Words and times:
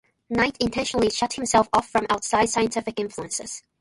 Knight 0.31 0.57
intentionally 0.59 1.11
shut 1.11 1.33
himself 1.33 1.67
off 1.73 1.87
from 1.87 2.07
outside 2.09 2.49
scientific 2.49 2.99
influences. 2.99 3.61